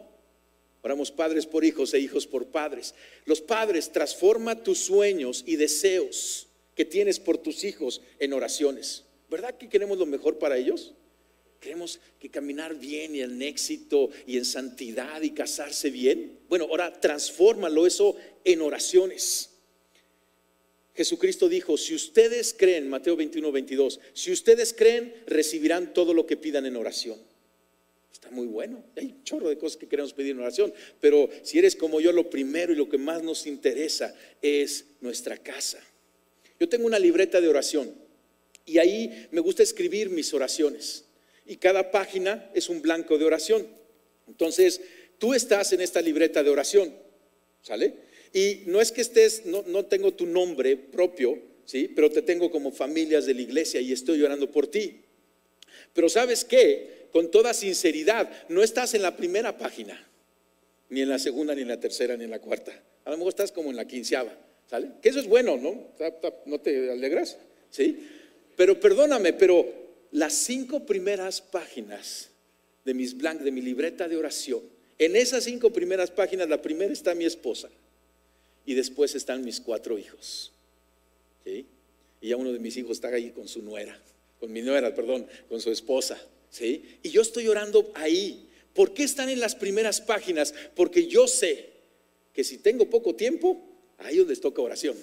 [0.83, 2.95] Oramos padres por hijos e hijos por padres.
[3.27, 9.05] Los padres transforma tus sueños y deseos que tienes por tus hijos en oraciones.
[9.31, 10.95] ¿Verdad que queremos lo mejor para ellos?
[11.61, 16.39] Queremos que caminar bien y en éxito y en santidad y casarse bien.
[16.49, 19.51] Bueno, ahora transfórmalo eso en oraciones.
[20.95, 26.37] Jesucristo dijo, si ustedes creen, Mateo 21, 22, si ustedes creen, recibirán todo lo que
[26.37, 27.19] pidan en oración.
[28.13, 28.85] Está muy bueno.
[28.97, 32.13] Hay un chorro de cosas que queremos pedir en oración, pero si eres como yo,
[32.13, 35.83] lo primero y lo que más nos interesa es nuestra casa.
[36.59, 37.95] Yo tengo una libreta de oración.
[38.67, 41.05] Y ahí me gusta escribir mis oraciones.
[41.47, 43.67] Y cada página es un blanco de oración.
[44.27, 44.81] Entonces,
[45.19, 46.95] tú estás en esta libreta de oración,
[47.63, 47.95] ¿sale?
[48.33, 51.93] Y no es que estés, no, no tengo tu nombre propio, ¿sí?
[51.95, 55.03] Pero te tengo como familias de la iglesia y estoy orando por ti.
[55.93, 57.09] Pero ¿sabes qué?
[57.13, 60.09] Con toda sinceridad, no estás en la primera página,
[60.89, 62.83] ni en la segunda, ni en la tercera, ni en la cuarta.
[63.05, 64.37] A lo mejor estás como en la quinceava,
[64.69, 64.89] ¿sale?
[65.03, 65.89] Que eso es bueno, ¿no?
[66.47, 67.39] ¿No te alegras?
[67.71, 68.07] ¿Sí?
[68.57, 69.67] Pero perdóname, pero
[70.13, 72.31] las cinco primeras páginas
[72.85, 74.63] de mis blancos, de mi libreta de oración,
[74.99, 77.69] en esas cinco primeras páginas, la primera está mi esposa
[78.65, 80.53] y después están mis cuatro hijos.
[81.45, 81.67] ¿sí?
[82.21, 83.99] Y ya uno de mis hijos está ahí con su nuera,
[84.39, 86.21] con mi nuera, perdón, con su esposa.
[86.51, 86.99] ¿sí?
[87.03, 88.49] Y yo estoy orando ahí.
[88.73, 90.55] ¿Por qué están en las primeras páginas?
[90.75, 91.71] Porque yo sé
[92.33, 93.74] que si tengo poco tiempo,
[94.05, 94.97] a ellos les toca oración.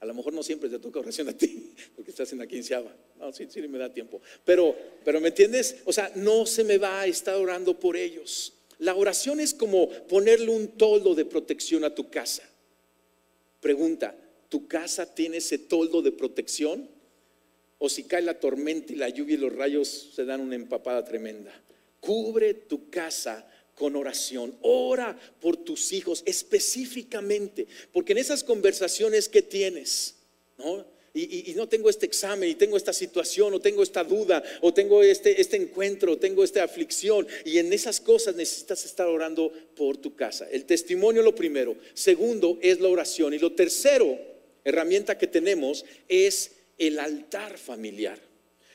[0.00, 2.94] A lo mejor no siempre te toca oración a ti, porque estás en la quinceava.
[3.18, 4.20] No, sí, sí me da tiempo.
[4.44, 5.76] Pero, pero ¿me entiendes?
[5.84, 8.52] O sea, no se me va a estar orando por ellos.
[8.78, 12.42] La oración es como ponerle un toldo de protección a tu casa.
[13.60, 14.14] Pregunta,
[14.48, 16.88] ¿tu casa tiene ese toldo de protección?
[17.78, 21.04] O si cae la tormenta y la lluvia y los rayos se dan una empapada
[21.04, 21.52] tremenda.
[22.00, 24.56] Cubre tu casa con oración.
[24.62, 30.16] Ora por tus hijos específicamente, porque en esas conversaciones que tienes,
[30.58, 30.84] ¿no?
[31.18, 35.02] Y, no tengo este examen, y tengo esta situación, o tengo esta duda, o tengo
[35.02, 39.96] este, este encuentro, o tengo esta aflicción, y en esas cosas necesitas estar orando por
[39.96, 40.46] tu casa.
[40.50, 41.74] El testimonio lo primero.
[41.94, 43.32] Segundo es la oración.
[43.32, 44.18] Y lo tercero,
[44.62, 48.20] herramienta que tenemos, es el altar familiar.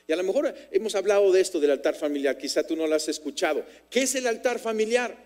[0.06, 2.94] Y a lo mejor hemos hablado de esto del altar familiar, quizá tú no lo
[2.94, 3.64] has escuchado.
[3.88, 5.16] ¿Qué es el altar familiar?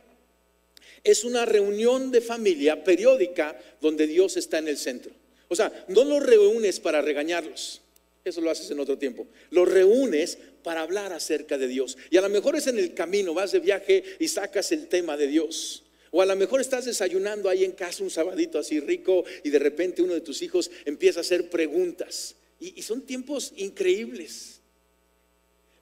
[1.03, 5.13] Es una reunión de familia periódica donde Dios está en el centro.
[5.49, 7.81] O sea, no los reúnes para regañarlos.
[8.25, 9.27] Eso lo haces en otro tiempo.
[9.51, 11.97] Los reúnes para hablar acerca de Dios.
[12.11, 15.17] Y a lo mejor es en el camino, vas de viaje y sacas el tema
[15.17, 15.85] de Dios.
[16.11, 19.59] O a lo mejor estás desayunando ahí en casa un sabadito así rico y de
[19.61, 22.35] repente uno de tus hijos empieza a hacer preguntas.
[22.59, 24.56] Y, y son tiempos increíbles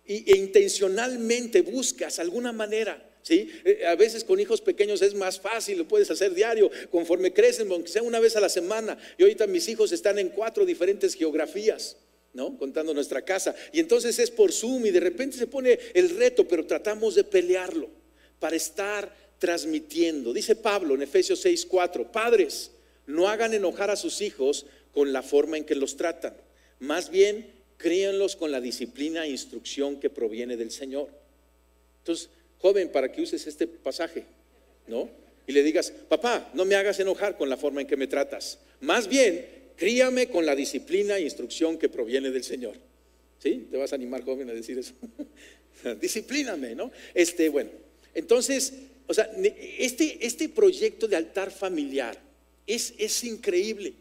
[0.06, 3.10] e intencionalmente buscas alguna manera.
[3.22, 3.50] ¿sí?
[3.64, 7.70] Eh, a veces con hijos pequeños es más fácil, lo puedes hacer diario, conforme crecen,
[7.70, 8.98] aunque sea una vez a la semana.
[9.18, 11.96] Y ahorita mis hijos están en cuatro diferentes geografías.
[12.34, 12.58] ¿no?
[12.58, 13.54] Contando nuestra casa.
[13.72, 17.24] Y entonces es por Zoom y de repente se pone el reto, pero tratamos de
[17.24, 17.88] pelearlo
[18.40, 20.32] para estar transmitiendo.
[20.32, 22.72] Dice Pablo en Efesios 6:4, padres,
[23.06, 26.36] no hagan enojar a sus hijos con la forma en que los tratan.
[26.80, 27.53] Más bien,
[27.84, 31.10] críanlos con la disciplina e instrucción que proviene del Señor.
[31.98, 34.24] Entonces, joven, para que uses este pasaje,
[34.86, 35.10] ¿no?
[35.46, 38.58] Y le digas, papá, no me hagas enojar con la forma en que me tratas.
[38.80, 42.74] Más bien, críame con la disciplina e instrucción que proviene del Señor.
[43.38, 43.68] ¿Sí?
[43.70, 44.94] ¿Te vas a animar, joven, a decir eso?
[46.00, 46.90] Disciplíname, ¿no?
[47.12, 47.68] Este, bueno,
[48.14, 48.72] entonces,
[49.06, 49.30] o sea,
[49.78, 52.18] este, este proyecto de altar familiar
[52.66, 53.92] es, es increíble,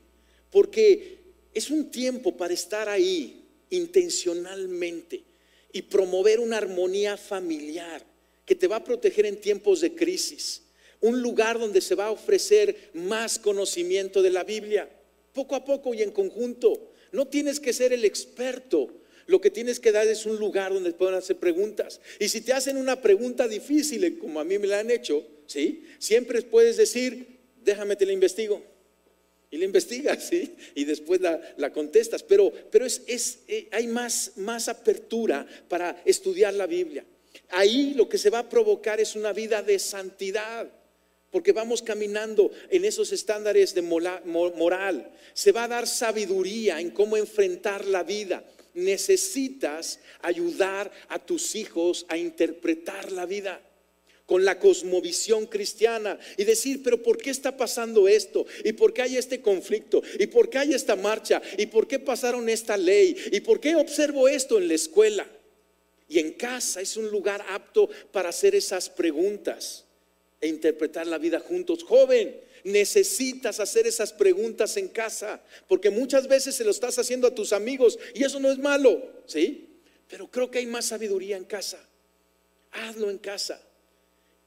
[0.50, 1.18] porque
[1.54, 5.24] es un tiempo para estar ahí intencionalmente
[5.72, 8.04] y promover una armonía familiar
[8.46, 10.62] que te va a proteger en tiempos de crisis.
[11.02, 14.90] Un lugar donde se va a ofrecer más conocimiento de la Biblia,
[15.34, 16.92] poco a poco y en conjunto.
[17.12, 18.90] No tienes que ser el experto,
[19.28, 22.02] lo que tienes que dar es un lugar donde puedan hacer preguntas.
[22.20, 25.84] Y si te hacen una pregunta difícil, como a mí me la han hecho, ¿sí?
[26.00, 28.62] Siempre puedes decir, déjame te la investigo.
[29.54, 30.32] Y la investigas.
[30.34, 32.24] Y después la, contestas.
[32.24, 37.06] Pero, pero es, eh, hay más, más apertura para estudiar la Biblia.
[37.50, 40.68] Ahí lo que se va a provocar es una vida de santidad
[41.30, 45.12] porque vamos caminando en esos estándares de moral.
[45.36, 52.08] Se va a dar sabiduría en cómo enfrentar la vida necesitas ayudar a tus hijos
[52.10, 53.62] a interpretar la vida
[54.26, 58.46] con la cosmovisión cristiana y decir, pero ¿por qué está pasando esto?
[58.64, 60.02] ¿Y por qué hay este conflicto?
[60.20, 61.42] ¿Y por qué hay esta marcha?
[61.58, 63.16] ¿Y por qué pasaron esta ley?
[63.32, 65.28] ¿Y por qué observo esto en la escuela?
[66.08, 69.86] Y en casa es un lugar apto para hacer esas preguntas
[70.40, 71.84] e interpretar la vida juntos.
[71.84, 77.36] Joven, necesitas hacer esas preguntas en casa, porque muchas veces se lo estás haciendo a
[77.36, 79.70] tus amigos y eso no es malo, ¿sí?
[80.08, 81.86] Pero creo que hay más sabiduría en casa.
[82.72, 83.62] Hazlo en casa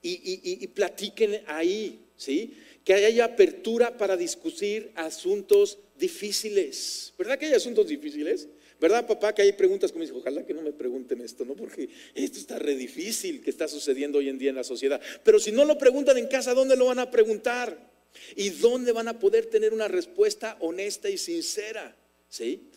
[0.03, 2.57] y, platiquen ahí, ¿sí?
[2.85, 7.13] Que haya apertura para discutir asuntos difíciles.
[7.19, 8.49] ¿Verdad que hay asuntos difíciles?
[8.81, 9.35] ¿Verdad, papá?
[9.35, 11.55] Que hay preguntas como dice, ojalá que no me pregunten esto, ¿no?
[11.55, 15.01] Porque esto está re difícil que está sucediendo hoy en día en la sociedad.
[15.25, 17.91] Pero si no lo preguntan en casa, ¿dónde lo van a preguntar?
[18.35, 21.97] ¿Y dónde van a poder tener una respuesta honesta y sincera?
[22.29, 22.69] ¿Sí?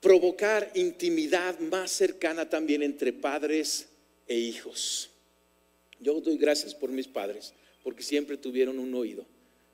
[0.00, 3.88] Provocar intimidad más cercana también entre padres
[4.26, 5.09] e hijos.
[6.00, 9.26] Yo doy gracias por mis padres, porque siempre tuvieron un oído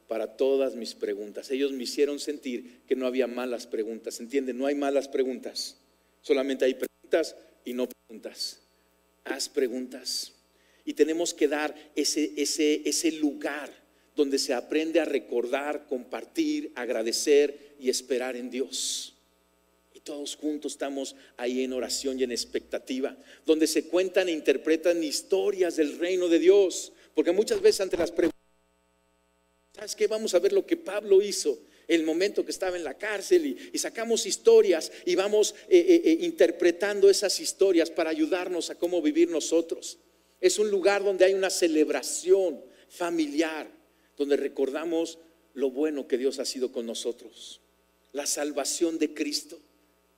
[0.08, 1.50] para todas mis preguntas.
[1.50, 4.20] Ellos me hicieron sentir que no había malas preguntas.
[4.20, 4.58] ¿Entienden?
[4.58, 5.76] No hay malas preguntas.
[6.22, 8.60] Solamente hay preguntas y no preguntas.
[9.24, 10.32] Haz preguntas.
[10.84, 13.72] Y tenemos que dar ese, ese, ese lugar
[14.14, 19.15] donde se aprende a recordar, compartir, agradecer y esperar en Dios.
[20.06, 25.74] Todos juntos estamos ahí en oración y en expectativa, donde se cuentan e interpretan historias
[25.74, 28.38] del reino de Dios, porque muchas veces ante las preguntas,
[29.74, 30.06] ¿sabes qué?
[30.06, 33.76] Vamos a ver lo que Pablo hizo el momento que estaba en la cárcel y,
[33.76, 39.28] sacamos historias y vamos eh, eh, eh, interpretando esas historias para ayudarnos a cómo vivir
[39.28, 39.98] nosotros.
[40.40, 43.68] Es un lugar donde hay una celebración familiar,
[44.16, 45.18] donde recordamos
[45.54, 47.60] lo bueno que Dios ha sido con nosotros,
[48.12, 49.58] la salvación de Cristo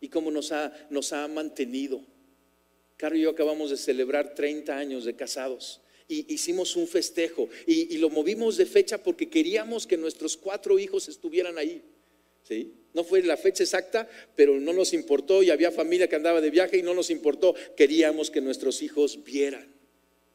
[0.01, 2.05] y cómo nos ha, nos ha mantenido.
[2.97, 7.99] Caro y yo acabamos de celebrar 30 años de casados y hicimos un festejo y,
[7.99, 11.83] lo movimos de fecha porque queríamos que nuestros cuatro hijos estuvieran ahí.
[12.43, 12.73] ¿sí?
[12.95, 16.51] No fue la fecha exacta, pero no nos importó y había familia que andaba de
[16.51, 17.55] viaje y no nos importó.
[17.77, 19.71] Queríamos que nuestros hijos vieran.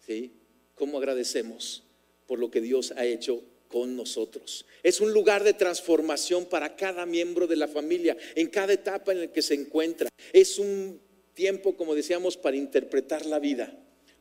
[0.05, 0.31] ¿sí?
[0.75, 1.83] ¿Cómo agradecemos
[2.27, 3.43] por lo que Dios ha hecho
[3.73, 4.67] con nosotros.
[4.83, 9.21] Es un lugar de transformación para cada miembro de la familia, en cada etapa en
[9.21, 10.09] la que se encuentra.
[10.31, 11.01] Es un
[11.33, 13.75] tiempo, como decíamos, para interpretar la vida,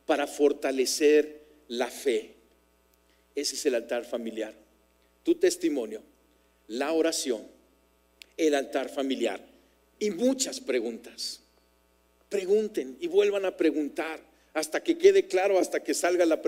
[0.07, 2.33] para fortalecer la fe.
[3.35, 4.55] Ese es el altar familiar.
[5.21, 6.01] Tu testimonio,
[6.69, 7.43] la oración,
[8.35, 9.39] el altar familiar
[9.99, 11.41] y muchas preguntas.
[12.27, 14.19] Pregunten y vuelvan a preguntar
[14.55, 16.41] hasta que quede claro, hasta que salga la,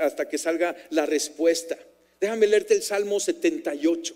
[0.00, 1.76] hasta que salga la respuesta.
[2.20, 4.14] Déjame leerte el Salmo 78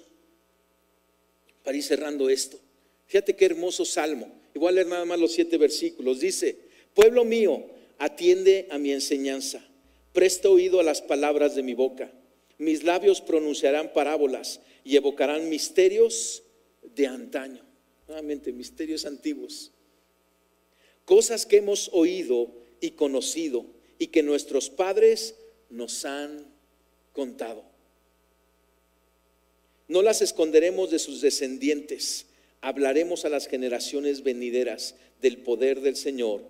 [1.63, 2.59] para ir cerrando esto.
[3.07, 4.39] Fíjate qué hermoso salmo.
[4.67, 6.21] A leer nada más los siete versículos.
[6.21, 6.57] Dice,
[6.95, 7.65] pueblo mío,
[7.99, 9.65] atiende a mi enseñanza.
[10.13, 12.11] Presta oído a las palabras de mi boca.
[12.59, 16.43] Mis labios pronunciarán parábolas y evocarán misterios
[16.83, 17.65] de antaño.
[18.09, 19.71] Nuevamente, misterios antiguos.
[21.05, 23.67] Cosas que hemos oído y conocido
[23.99, 25.37] y que nuestros padres
[25.71, 26.47] nos han
[27.13, 27.68] contado.
[29.89, 32.27] No las esconderemos de sus descendientes.
[32.61, 36.43] Hablaremos a las generaciones venideras del poder del Señor,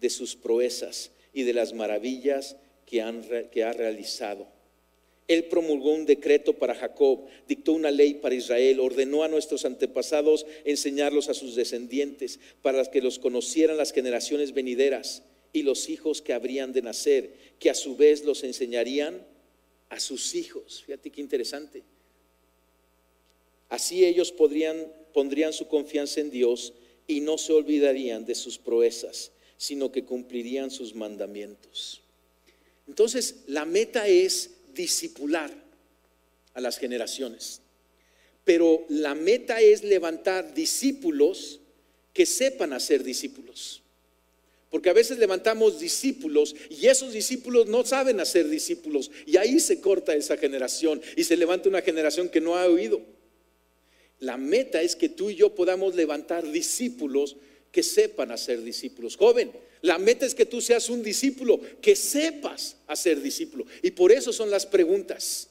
[0.00, 2.56] de sus proezas y de las maravillas
[2.86, 4.46] que, ha realizado.
[5.28, 10.46] Él promulgó un decreto para Jacob, dictó una ley para Israel, ordenó a nuestros antepasados
[10.64, 16.32] enseñarlos a sus descendientes, para que los conocieran las generaciones venideras y los hijos que
[16.32, 19.26] habrían de nacer, que a su vez los enseñarían
[19.88, 20.84] a sus hijos.
[20.86, 21.82] Fíjate qué interesante.
[23.68, 26.72] Así ellos podrían, pondrían su confianza en Dios
[27.06, 32.00] y no se olvidarían de sus proezas, sino que cumplirían sus mandamientos.
[32.88, 35.52] Entonces, la meta es discipular
[36.54, 37.60] a las generaciones.
[38.44, 41.60] Pero la meta es levantar discípulos
[42.12, 43.82] que sepan hacer discípulos.
[44.70, 49.10] Porque a veces levantamos discípulos y esos discípulos no saben hacer discípulos.
[49.26, 53.00] Y ahí se corta esa generación y se levanta una generación que no ha oído.
[54.20, 57.36] La meta es que tú y yo podamos levantar discípulos
[57.70, 59.16] que sepan hacer discípulos.
[59.16, 59.52] Joven,
[59.82, 63.66] la meta es que tú seas un discípulo, que sepas hacer discípulo.
[63.82, 65.48] Y por eso son las preguntas.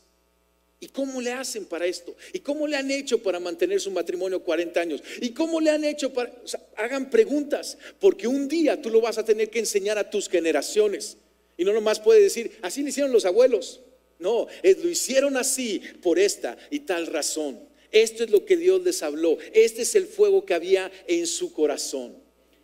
[0.79, 2.15] ¿Y cómo le hacen para esto?
[2.33, 5.03] ¿Y cómo le han hecho para mantener su matrimonio 40 años?
[5.21, 6.33] ¿Y cómo le han hecho para...
[6.75, 11.17] hagan preguntas, porque un día tú lo vas a tener que enseñar a tus generaciones.
[11.57, 13.81] Y no nomás puede decir, así lo hicieron los abuelos.
[14.19, 17.59] No, lo hicieron así por esta y tal razón.
[17.91, 19.37] Esto es lo que Dios les habló.
[19.53, 22.17] Este es el fuego que había en su corazón.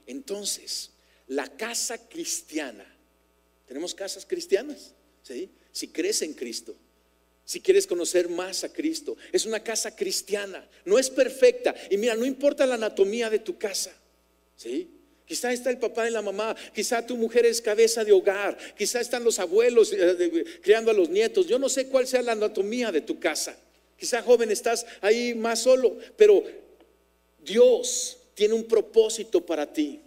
[0.07, 0.91] Entonces,
[1.27, 2.86] la casa cristiana,
[3.67, 5.49] tenemos casas cristianas, ¿sí?
[5.71, 6.75] Si crees en Cristo,
[7.45, 11.73] si quieres conocer más a Cristo, es una casa cristiana, no es perfecta.
[11.89, 13.93] Y mira, no importa la anatomía de tu casa,
[14.55, 14.89] ¿sí?
[15.25, 18.99] Quizá está el papá y la mamá, quizá tu mujer es cabeza de hogar, quizá
[18.99, 21.47] están los abuelos eh, criando a los nietos.
[21.47, 23.57] Yo no sé cuál sea la anatomía de tu casa.
[24.02, 26.44] Quizá joven estás ahí más solo, pero
[27.38, 30.02] Dios tiene un propósito para ti.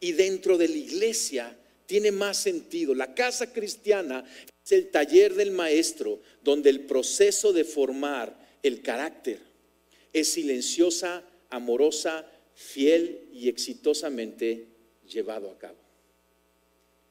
[0.00, 2.94] Y dentro de la iglesia tiene más sentido.
[2.94, 4.24] La casa cristiana
[4.64, 9.40] es el taller del maestro donde el proceso de formar el carácter
[10.14, 14.68] es silenciosa, amorosa, fiel y exitosamente
[15.06, 15.76] llevado a cabo.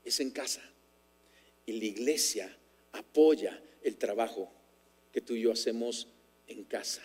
[0.03, 0.63] Es en casa.
[1.67, 2.57] Y la iglesia
[2.91, 4.51] apoya el trabajo
[5.11, 6.07] que tú y yo hacemos
[6.47, 7.01] en casa.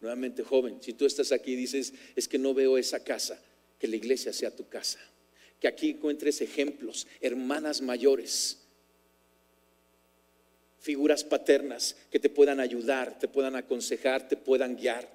[0.00, 3.40] Nuevamente, joven, si tú estás aquí y dices, es que no veo esa casa,
[3.78, 4.98] que la iglesia sea tu casa.
[5.60, 8.58] Que aquí encuentres ejemplos, hermanas mayores,
[10.78, 15.10] figuras paternas que te puedan ayudar, te puedan aconsejar, te puedan guiar.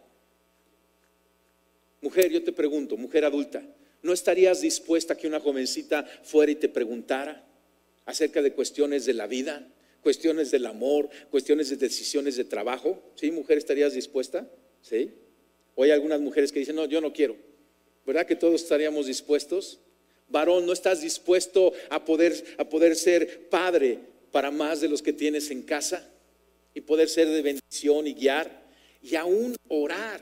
[2.02, 3.64] Mujer, yo te pregunto, mujer adulta,
[4.02, 7.48] ¿no estarías dispuesta a que una jovencita fuera y te preguntara
[8.06, 9.71] acerca de cuestiones de la vida?
[10.02, 13.02] Cuestiones del amor, cuestiones de decisiones de trabajo.
[13.16, 14.50] ¿Sí, mujer, estarías dispuesta?
[14.82, 15.12] ¿Sí?
[15.76, 17.36] O hay algunas mujeres que dicen, no, yo no quiero.
[18.06, 19.80] ¿Verdad que todos estaríamos dispuestos?
[20.28, 24.00] Varón, ¿no estás dispuesto a poder, a poder ser padre
[24.32, 26.10] para más de los que tienes en casa?
[26.74, 28.62] Y poder ser de bendición y guiar
[29.02, 30.22] y aún orar.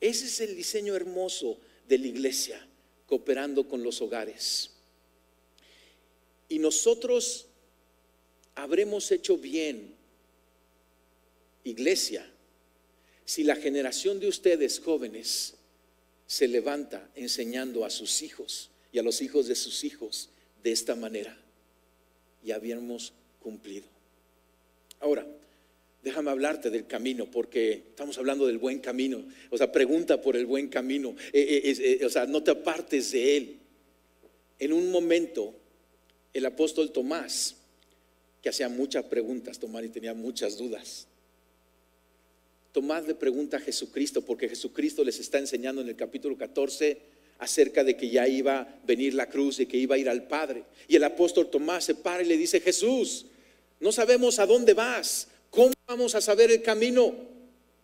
[0.00, 1.58] Ese es el diseño hermoso
[1.88, 2.64] de la iglesia,
[3.06, 4.70] cooperando con los hogares.
[6.48, 7.47] Y nosotros
[8.68, 9.94] habremos hecho bien,
[11.64, 12.30] iglesia,
[13.24, 15.54] si la generación de ustedes jóvenes
[16.26, 20.28] se levanta enseñando a sus hijos y a los hijos de sus hijos
[20.62, 21.34] de esta manera.
[22.44, 23.86] Y habíamos cumplido.
[25.00, 25.26] Ahora,
[26.02, 29.24] déjame hablarte del camino, porque estamos hablando del buen camino.
[29.48, 31.16] O sea, pregunta por el buen camino.
[31.32, 33.58] Eh, eh, eh, o sea, no te apartes de él.
[34.58, 35.54] En un momento,
[36.34, 37.57] el apóstol Tomás
[38.42, 41.06] que hacía muchas preguntas, Tomás, y tenía muchas dudas.
[42.72, 46.98] Tomás le pregunta a Jesucristo, porque Jesucristo les está enseñando en el capítulo 14
[47.38, 50.26] acerca de que ya iba a venir la cruz y que iba a ir al
[50.26, 50.64] Padre.
[50.86, 53.26] Y el apóstol Tomás se para y le dice, Jesús,
[53.80, 57.14] no sabemos a dónde vas, ¿cómo vamos a saber el camino?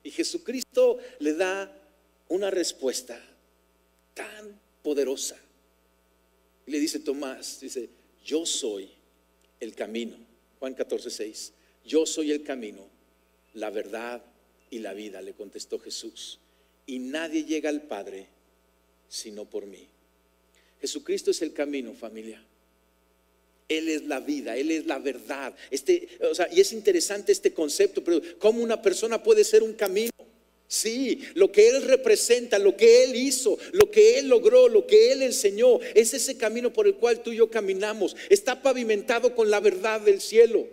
[0.03, 1.73] Y Jesucristo le da
[2.29, 3.21] una respuesta
[4.13, 5.37] tan poderosa.
[6.67, 7.89] Y le dice Tomás, dice,
[8.25, 8.91] yo soy
[9.61, 10.34] el camino
[10.65, 11.53] Juan 14, 6.
[11.85, 12.89] Yo soy el camino,
[13.53, 14.23] la verdad
[14.71, 16.39] y la vida, le contestó Jesús.
[16.87, 18.29] Y nadie llega al Padre
[19.07, 19.87] sino por mí.
[20.81, 22.43] Jesucristo es el camino, familia.
[23.69, 25.55] Él es la vida, Él es la verdad.
[25.71, 29.75] Este, o sea, y es interesante este concepto, pero ¿cómo una persona puede ser un
[29.75, 30.14] camino?
[30.75, 35.13] Sí, lo que Él representa, lo que Él hizo, lo que Él logró, lo que
[35.13, 38.17] Él enseñó, es ese camino por el cual tú y yo caminamos.
[38.29, 40.67] Está pavimentado con la verdad del cielo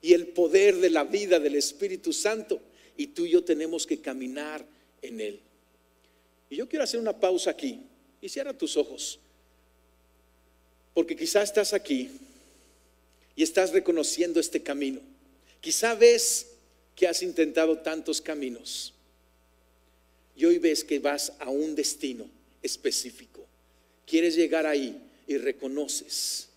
[0.00, 2.62] y el poder de la vida del Espíritu Santo.
[2.96, 4.64] Y tú y yo tenemos que caminar
[5.02, 5.40] en Él.
[6.48, 7.82] Y yo quiero hacer una pausa aquí
[8.22, 9.18] y cierra tus ojos.
[10.94, 12.08] Porque quizás estás aquí
[13.36, 15.00] y estás reconociendo este camino.
[15.60, 16.46] Quizá ves
[16.96, 18.94] que has intentado tantos caminos
[20.34, 22.26] y hoy ves que vas a un destino
[22.62, 23.46] específico.
[24.06, 26.48] Quieres llegar ahí y reconoces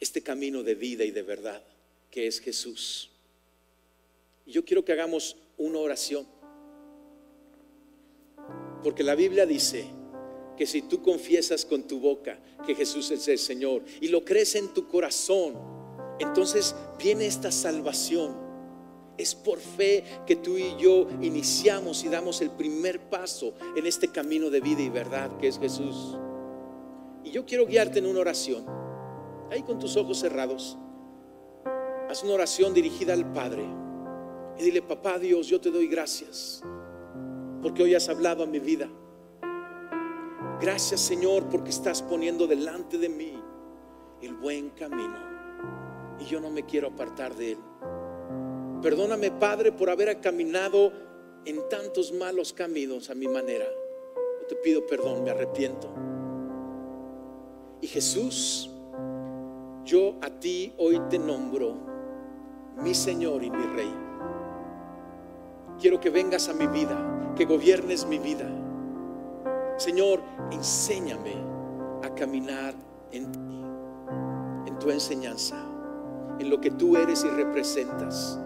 [0.00, 1.62] este camino de vida y de verdad
[2.10, 3.10] que es Jesús.
[4.46, 6.26] Y yo quiero que hagamos una oración.
[8.82, 9.86] Porque la Biblia dice
[10.56, 14.54] que si tú confiesas con tu boca que Jesús es el Señor y lo crees
[14.56, 15.54] en tu corazón,
[16.18, 18.51] entonces viene esta salvación.
[19.22, 24.08] Es por fe que tú y yo iniciamos y damos el primer paso en este
[24.08, 26.18] camino de vida y verdad que es Jesús.
[27.22, 28.64] Y yo quiero guiarte en una oración.
[29.48, 30.76] Ahí con tus ojos cerrados.
[32.10, 33.64] Haz una oración dirigida al Padre.
[34.58, 36.60] Y dile, papá Dios, yo te doy gracias
[37.62, 38.88] porque hoy has hablado a mi vida.
[40.60, 43.40] Gracias Señor porque estás poniendo delante de mí
[44.20, 45.16] el buen camino
[46.18, 47.58] y yo no me quiero apartar de él.
[48.82, 50.92] Perdóname Padre por haber caminado
[51.44, 53.64] en tantos malos caminos a mi manera.
[54.40, 55.88] Yo te pido perdón, me arrepiento.
[57.80, 58.68] Y Jesús,
[59.84, 61.76] yo a ti hoy te nombro
[62.82, 63.94] mi Señor y mi Rey.
[65.80, 68.48] Quiero que vengas a mi vida, que gobiernes mi vida.
[69.76, 70.20] Señor,
[70.50, 71.34] enséñame
[72.02, 72.74] a caminar
[73.12, 73.64] en ti,
[74.66, 75.56] en tu enseñanza,
[76.40, 78.40] en lo que tú eres y representas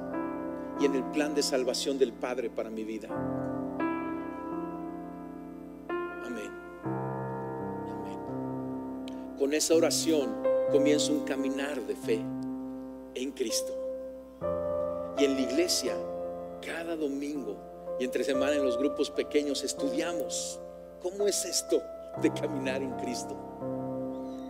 [0.81, 3.09] y en el plan de salvación del Padre para mi vida.
[5.89, 6.51] Amén.
[6.85, 8.19] Amén.
[9.39, 10.35] Con esa oración
[10.71, 12.25] comienzo un caminar de fe
[13.15, 13.73] en Cristo.
[15.19, 15.95] Y en la iglesia
[16.61, 17.57] cada domingo
[17.99, 20.61] y entre semana en los grupos pequeños estudiamos
[21.01, 21.83] cómo es esto
[22.21, 23.37] de caminar en Cristo.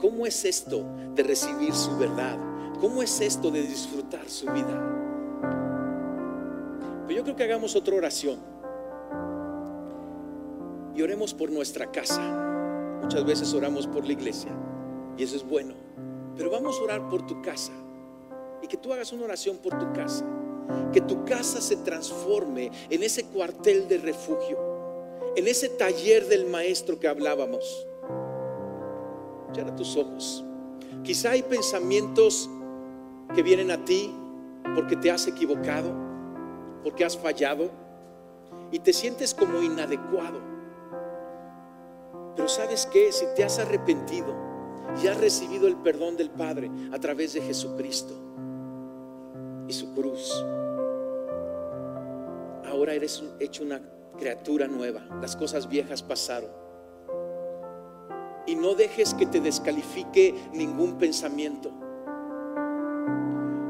[0.01, 2.39] ¿Cómo es esto de recibir su verdad?
[2.81, 4.96] ¿Cómo es esto de disfrutar su vida?
[7.07, 8.39] Pero yo creo que hagamos otra oración.
[10.95, 12.99] Y oremos por nuestra casa.
[13.03, 14.51] Muchas veces oramos por la iglesia.
[15.17, 15.75] Y eso es bueno.
[16.37, 17.73] Pero vamos a orar por tu casa.
[18.63, 20.25] Y que tú hagas una oración por tu casa
[20.93, 24.59] que tu casa se transforme en ese cuartel de refugio,
[25.37, 27.87] en ese taller del maestro que hablábamos.
[29.53, 30.45] Cierra tus ojos.
[31.03, 32.51] Quizá hay pensamientos
[33.35, 34.13] que vienen a ti
[34.75, 35.95] porque te has equivocado,
[36.87, 37.69] porque has fallado
[38.71, 40.39] y te sientes como inadecuado.
[42.37, 44.33] Pero sabes que si te has arrepentido
[45.03, 48.15] y has recibido el perdón del Padre a través de Jesucristo
[49.67, 50.33] y su cruz,
[52.65, 53.81] ahora eres hecho una
[54.17, 55.03] criatura nueva.
[55.21, 56.51] Las cosas viejas pasaron.
[58.47, 61.73] Y no dejes que te descalifique ningún pensamiento.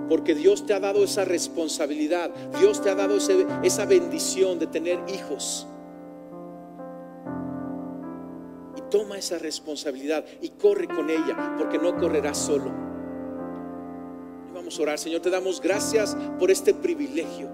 [0.09, 2.30] Porque Dios te ha dado esa responsabilidad.
[2.59, 5.66] Dios te ha dado esa bendición de tener hijos.
[8.76, 12.72] Y toma esa responsabilidad y corre con ella, porque no correrás solo.
[14.54, 17.48] vamos a orar, Señor, te damos gracias por este privilegio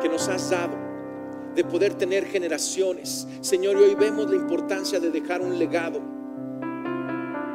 [0.00, 0.92] que nos has dado
[1.54, 3.26] de poder tener generaciones.
[3.40, 6.00] Señor, y hoy vemos la importancia de dejar un legado,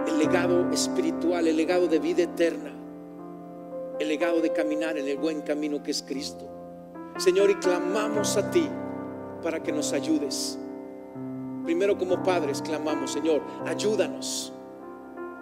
[0.08, 2.72] el legado espiritual, el legado de vida eterna,
[4.00, 6.48] el legado de caminar en el buen camino que es Cristo.
[7.18, 8.68] Señor, y clamamos a ti
[9.42, 10.60] para que nos ayudes.
[11.64, 14.54] Primero como padres clamamos, Señor, ayúdanos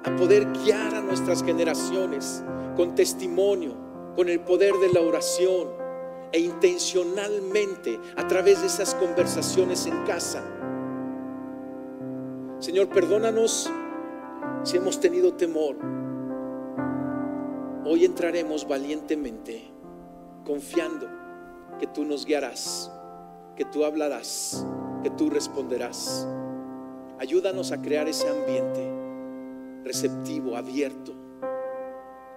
[0.03, 2.43] a poder guiar a nuestras generaciones
[2.75, 3.75] con testimonio,
[4.15, 5.69] con el poder de la oración
[6.31, 10.43] e intencionalmente a través de esas conversaciones en casa.
[12.59, 13.69] Señor, perdónanos
[14.63, 15.75] si hemos tenido temor.
[17.85, 19.71] Hoy entraremos valientemente,
[20.43, 21.07] confiando
[21.79, 22.91] que tú nos guiarás,
[23.55, 24.65] que tú hablarás,
[25.03, 26.27] que tú responderás.
[27.19, 28.91] Ayúdanos a crear ese ambiente
[29.83, 31.13] receptivo, abierto,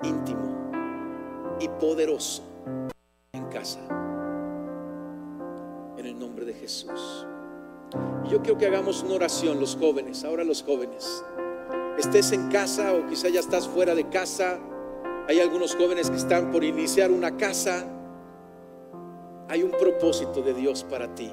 [0.03, 0.71] íntimo
[1.61, 2.43] y poderoso
[3.49, 3.81] casa.
[5.97, 7.27] En el nombre de Jesús.
[8.25, 11.25] Y yo quiero que hagamos una oración los jóvenes, ahora los jóvenes.
[11.99, 14.59] Estés en casa o quizá ya estás fuera de casa.
[15.29, 17.85] Hay algunos jóvenes que están por iniciar una casa.
[19.49, 21.31] Hay un propósito de Dios para ti.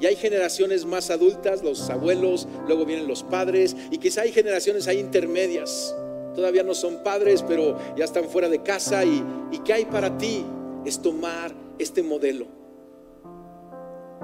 [0.00, 4.86] Y hay generaciones más adultas, los abuelos, luego vienen los padres, y quizá hay generaciones
[4.86, 5.94] ahí intermedias.
[6.34, 9.04] Todavía no son padres, pero ya están fuera de casa.
[9.04, 10.46] ¿Y, y qué hay para ti?
[10.88, 12.46] es tomar este modelo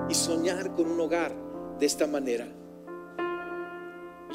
[0.08, 1.32] y soñar con un hogar
[1.78, 2.46] de esta manera.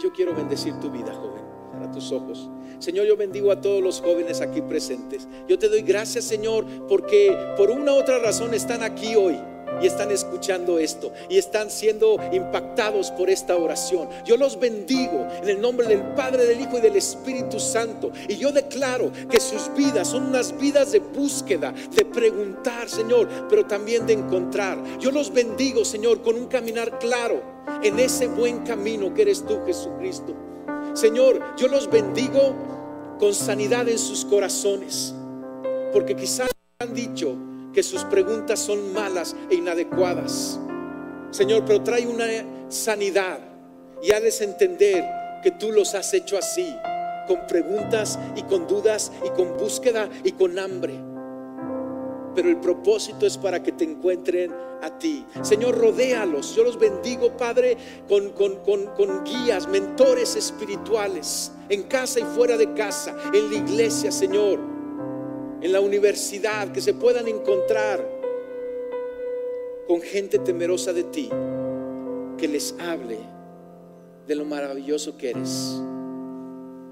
[0.02, 1.49] Yo quiero bendecir tu vida, joven.
[1.80, 2.50] Cierra tus ojos.
[2.80, 5.28] Señor, yo bendigo a todos los jóvenes aquí presentes.
[5.48, 9.38] Yo te doy gracias, Señor, porque por una u otra razón están aquí hoy
[9.82, 14.10] y están escuchando esto y están siendo impactados por esta oración.
[14.26, 18.12] Yo los bendigo en el nombre del Padre, del Hijo y del Espíritu Santo.
[18.28, 23.66] Y yo declaro que sus vidas son unas vidas de búsqueda, de preguntar, Señor, pero
[23.66, 25.00] también de encontrar.
[25.00, 27.42] Yo los bendigo, Señor, con un caminar claro
[27.84, 30.36] en ese buen camino que eres tú, Jesucristo.
[30.94, 32.56] Señor, yo los bendigo
[33.20, 35.14] con sanidad en sus corazones,
[35.92, 37.36] porque quizás han dicho
[37.74, 40.60] que sus preguntas son malas e inadecuadas.
[41.32, 42.26] Señor, pero trae una
[42.70, 43.40] sanidad
[44.02, 45.06] y hazles entender
[45.44, 46.76] que tú los has hecho así,
[47.28, 51.10] con preguntas y con dudas y con búsqueda y con hambre
[52.36, 55.26] pero el propósito es para que te encuentren a ti.
[55.42, 56.56] Señor, rodéalos.
[56.56, 57.78] Yo los bendigo, Padre,
[58.08, 64.60] con, con, guías, mentores espirituales, en casa y fuera de casa, en la iglesia, Señor,
[65.62, 68.08] en la universidad, que se puedan encontrar
[69.88, 71.30] con gente temerosa de ti,
[72.38, 73.18] que les hable
[74.28, 75.82] de lo maravilloso que eres.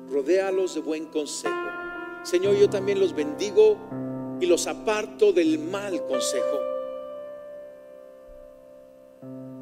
[0.10, 1.54] Rodéalos de buen consejo.
[2.24, 3.78] Señor, yo también los bendigo
[4.42, 6.77] y los aparto del mal consejo.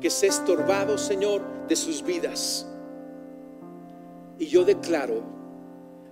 [0.05, 2.67] Que se estorbado, Señor, de sus vidas.
[4.37, 5.23] Y yo declaro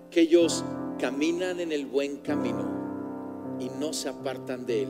[0.10, 0.66] que ellos
[0.98, 4.90] caminan en el buen camino y no se apartan de él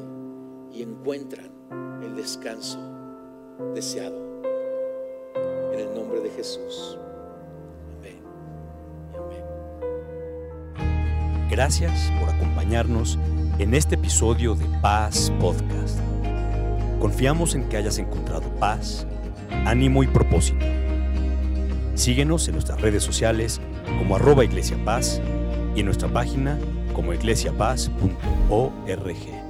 [0.71, 1.51] y encuentran
[2.01, 2.79] el descanso
[3.75, 4.41] deseado.
[5.73, 6.97] En el nombre de Jesús.
[7.97, 8.23] Amén.
[11.49, 13.19] Gracias por acompañarnos
[13.59, 15.99] en este episodio de Paz Podcast.
[17.03, 19.05] Confiamos en que hayas encontrado paz,
[19.65, 20.65] ánimo y propósito.
[21.95, 23.59] Síguenos en nuestras redes sociales
[23.97, 25.21] como arroba Iglesia Paz
[25.75, 26.57] y en nuestra página
[26.93, 29.42] como iglesiapaz.org.